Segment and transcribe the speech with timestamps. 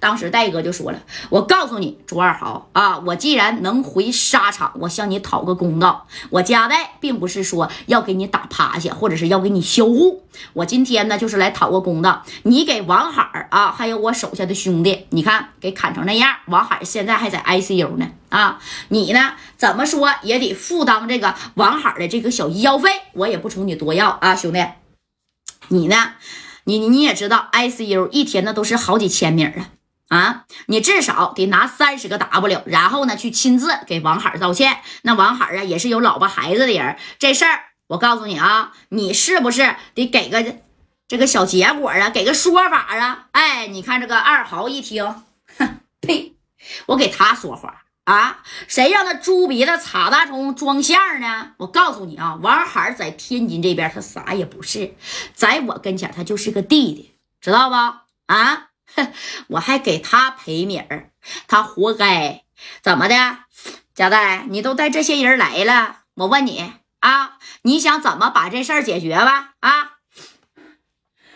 [0.00, 6.06] 当时戴哥就说了：“我告诉你，朱二豪啊，我既然能回沙场，我向你讨个公道。
[6.30, 10.24] 我加代并不是说要给你打趴下，或者是要给你销户。
[10.54, 12.24] 我今天呢，就是来讨个公道。
[12.42, 18.58] 你给王海啊，还有我手下的兄弟，你看给砍成那样，王海现在还在 ICU 呢啊！
[18.88, 24.64] 你呢，怎么说也得负担这个王海的这个小医药费，我也不从你多要啊，兄弟。
[25.68, 26.12] 你呢？”
[26.64, 29.70] 你你也知道，ICU 一天那都是好几千米啊
[30.14, 30.44] 啊！
[30.66, 34.80] 你至少得拿三十个 W，然后呢去亲自给王海道歉。
[35.02, 40.56] 那王海啊也是有老婆孩子的人，这事儿我告诉你啊，你是不是得给个
[41.08, 43.28] 这个小结果啊，给个说法啊？
[43.32, 45.22] 哎，你看这个二豪一听，
[45.56, 46.34] 哼，呸，
[46.86, 47.78] 我给他说话。
[48.04, 48.42] 啊！
[48.66, 51.52] 谁让他猪鼻子插大葱装相呢？
[51.58, 54.96] 我告诉你啊，王海在天津这边他啥也不是，
[55.34, 57.76] 在我跟前他就是个弟弟，知道不？
[58.26, 58.70] 啊，
[59.48, 61.10] 我还给他赔米儿，
[61.48, 62.42] 他活该。
[62.82, 63.14] 怎么的，
[63.94, 69.54] 贾代，你都带这些人来了，我问你啊，你想怎么把这事儿解决吧？
[69.60, 69.92] 啊？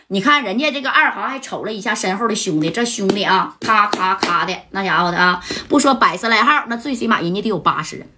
[0.09, 8.09] 你看人家这个二豪还瞅了一下身后的兄弟，这兄弟啊，咔咔咔的那家伙的啊，不说百十来号，那最起码人家得有八十人，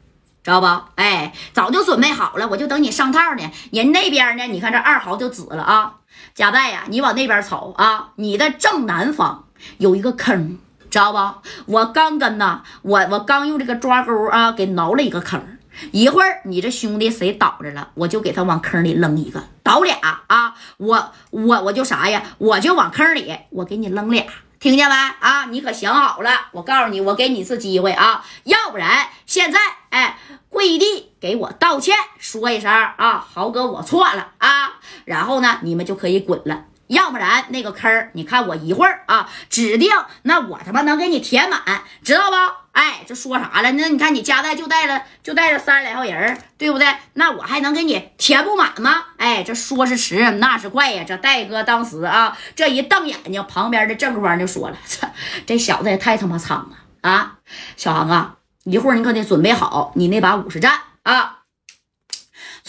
[0.43, 0.67] 知道不？
[0.95, 3.51] 哎，早就准备好了，我就等你上套呢。
[3.71, 5.95] 人那边呢，你看这二豪就指了啊，
[6.33, 10.57] 贾带呀，你往那边瞅啊，你的正南方有一个坑，
[10.89, 11.73] 知道不？
[11.73, 15.57] 我刚跟呐，我我刚用这个抓钩啊，给挠了一个坑。
[15.91, 20.53] 一会儿你这兄弟谁倒着了，我就给他往坑里扔一个，倒俩啊！
[20.77, 22.21] 我我我就啥呀？
[22.37, 24.25] 我就往坑里，我给你扔俩，
[24.59, 24.95] 听见没？
[25.19, 25.45] 啊！
[25.45, 26.31] 你可想好了？
[26.51, 28.25] 我告诉你，我给你一次机会啊！
[28.43, 30.17] 要不然现在哎，
[30.49, 34.68] 跪地给我道歉，说一声啊，豪哥我错了啊！
[35.09, 36.65] 然后呢，你们就可以滚了。
[36.85, 39.89] 要不然那个坑儿，你看我一会儿啊，指定
[40.21, 41.59] 那我他妈能给你填满，
[42.03, 42.35] 知道不？
[42.73, 43.71] 哎，这说啥了？
[43.71, 46.87] 那你看你家带就带了，就带了三十来号人，对不对？
[47.13, 49.03] 那我还能给你填不满吗？
[49.17, 51.03] 哎，这说是迟，那是快呀！
[51.07, 55.09] 这戴哥当时啊，这一瞪眼睛，旁边的正官就说了：“操，
[55.47, 57.37] 这小子也太他妈苍了啊！
[57.75, 61.37] 小航啊，一会儿你可得准备好你那把五十战啊。”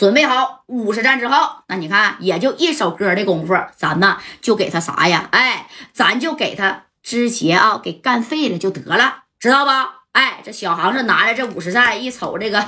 [0.01, 5.29] 准备好五十战之后，那你看也就一首歌的功夫，咱呢就给他啥呀？
[5.31, 10.00] 哎，咱就给他之前啊给干废了就得了，知道吧？
[10.13, 12.59] 哎，这小航是拿着这五十战，一瞅这个，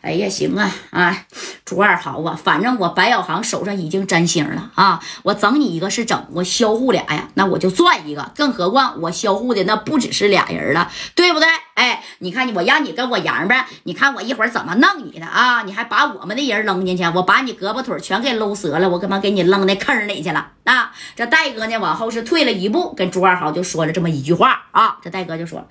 [0.00, 1.26] 哎呀，行啊，啊，
[1.66, 11.46] 朱二豪啊，反正我白小航手上已经沾星了啊，我整你一个是整，我销户俩呀，那我就赚一个，更何况我销户的那不只是俩人了，对不对？
[11.74, 15.62] 哎，你看你，我让你跟我洋呗，你看我一会儿怎么弄你的啊？
[15.64, 20.48] 你还把我们的人扔进去，我把你胳膊腿全给搂折了，我干嘛给你扔那坑里去了？
[20.64, 25.68] 啊，这戴哥呢，往后是退了一步，跟朱二豪就说了这么一句话啊，这戴哥就说。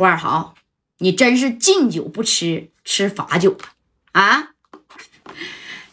[0.00, 0.54] 朱二豪，
[0.96, 3.58] 你真是敬酒不吃吃罚酒
[4.12, 4.22] 啊！
[4.22, 4.48] 啊，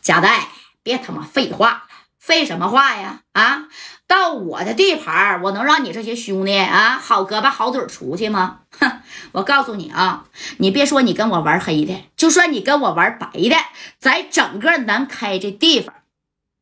[0.01, 0.47] 贾代，
[0.81, 1.83] 别他妈废话了，
[2.17, 3.23] 废什么话呀？
[3.33, 3.67] 啊，
[4.07, 8.61] 到我的地盘，我能让你这些兄弟啊好胳膊好腿出去吗？
[8.79, 9.01] 哼，
[9.33, 10.23] 我告诉你啊，
[10.59, 13.57] 你别说你跟我玩黑的，就算你跟我玩白的，
[13.99, 15.93] 在整个南开这地方，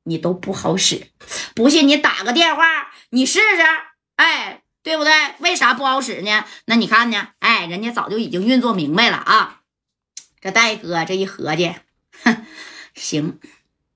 [0.05, 1.11] 你都不好使。
[1.53, 2.63] 不信你打个电话，
[3.11, 3.61] 你试试。
[4.15, 4.63] 哎。
[4.85, 5.11] 对不对？
[5.39, 6.45] 为啥不好使呢？
[6.65, 7.29] 那你看呢？
[7.39, 9.61] 哎，人家早就已经运作明白了啊！
[10.39, 11.73] 这戴哥这一合计，
[12.23, 12.45] 哼，
[12.93, 13.39] 行，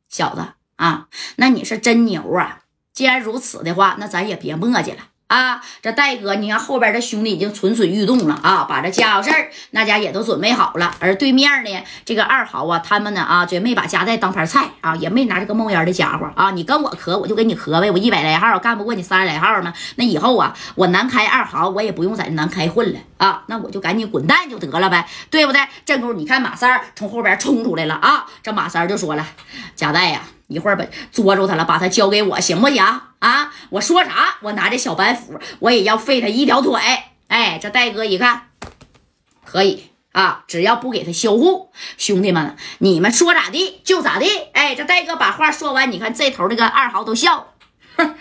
[0.10, 2.64] 小子啊，那你是真牛啊！
[2.92, 5.09] 既然如此的话，那咱也别墨迹了。
[5.30, 10.92] 啊，这戴哥，你看后边的兄弟已经蠢蠢欲动了啊，把这家伙事儿那家也都准备好了。
[11.00, 16.50] 而对面呢，这个二豪啊，他们呢啊，就没把家带当盘菜啊，也没拿这个冒烟的家伙啊。
[16.50, 19.72] 你跟我磕，我就跟你磕呗，我一百来号干不过你三十来号吗？
[19.98, 25.62] 那以后啊，我南开二豪，我也不用在南开混了啊，那我就赶紧滚蛋就得了呗，对不对？
[25.86, 29.24] 这功夫你看马三从后边冲出来了啊，这马三就说了，
[29.76, 30.24] 贾代呀。
[30.48, 32.84] 一会儿把捉住他了，把他交给我，行不行？
[33.70, 34.38] 我说啥？
[34.42, 36.82] 我拿着小板斧，我也要废他一条腿。
[37.28, 38.50] 哎，这戴哥一看，
[39.46, 44.28] 可以啊，只要不给他销户，兄弟们，你们说咋地就咋地。
[44.54, 47.54] 哎，这戴哥把话说完，你看这头这个二豪都笑，
[47.96, 48.16] 哼，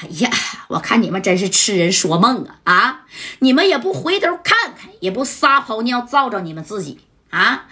[0.00, 0.30] 哎呀，
[0.68, 2.72] 我看你们真是痴人说梦啊！
[2.72, 3.00] 啊，
[3.40, 7.00] 你们也不回头看看，也不撒泡尿照照你们自己
[7.30, 7.66] 啊！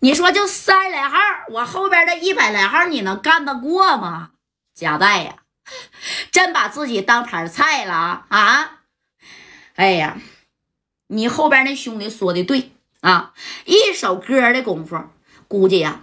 [0.00, 1.18] 你说就三十来号，
[1.50, 4.30] 我后边的一百来号，你能干得过吗？
[4.74, 5.36] 贾代呀，
[6.30, 8.80] 真把自己当盘菜了啊！
[9.76, 10.18] 哎呀，
[11.08, 13.32] 你后边那兄弟说的对啊，
[13.64, 14.98] 一首歌的功夫，
[15.48, 16.00] 估计呀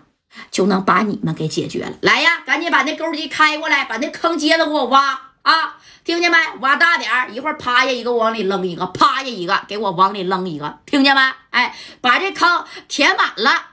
[0.52, 1.98] 就能把你们给解决了。
[2.02, 5.22] 来呀，赶紧把那钩机开过来，把那坑接着给我挖。
[5.42, 5.78] 啊！
[6.04, 6.38] 听见没？
[6.60, 11.22] 挖大点儿，一会儿趴下一个，我往里扔一个，趴下一个，给我往里扔一个，听见没？
[11.52, 13.68] 哎，把这坑填满了，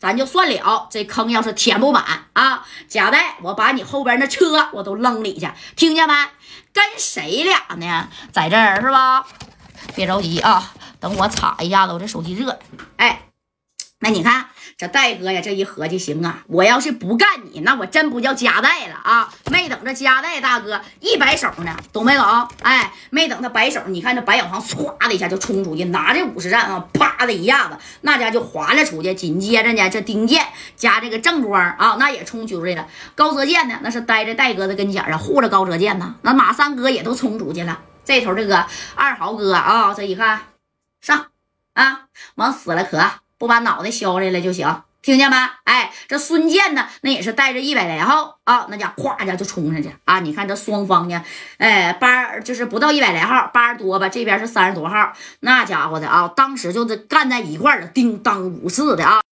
[0.00, 0.88] 咱就算了。
[0.90, 6.14] 这坑要是填不满啊，贾代，我把你后边那车我都扔里去，听见没？
[6.72, 8.08] 跟谁俩呢？
[8.32, 9.26] 在这儿是吧？
[9.94, 12.58] 别着急啊，等我插一下子，我这手机热。
[12.96, 13.22] 哎，
[14.00, 14.46] 那你看。
[14.76, 19.30] 这戴哥呀，这一合计行啊，我要是不干你，那我真不叫夹带了啊！
[19.50, 22.48] 没等着夹带大哥一摆手呢，懂没懂？
[22.62, 29.12] 哎，没等他摆手，你看这白小航唰的一下就冲出去，拿着五十战啊，啪的一下子，那家就划了出去。
[29.12, 30.46] 紧接着呢，这丁健
[30.76, 32.88] 加这个郑庄啊，那也冲出去了。
[33.14, 36.14] 高泽健呢，那是待在戴哥的跟前啊，护着高泽健呢。
[36.22, 37.78] 那马三哥也都冲出去了。
[38.02, 38.64] 这头这个
[38.94, 40.40] 二豪哥啊，这一看
[41.02, 41.26] 上
[41.74, 42.06] 啊，
[42.36, 42.98] 往死了磕。
[43.40, 45.36] 不把脑袋削下来就行，听见没？
[45.64, 50.20] 哎，这孙健呢，那也是带着一百来号啊，那家咵一下就冲上去啊！
[50.20, 51.24] 你看这双方呢，
[51.56, 59.20] 哎，八就是不到一百来号，八十多吧，这边是三十多号，那家伙的啊，当时就是干在一块儿了，叮当五四的啊。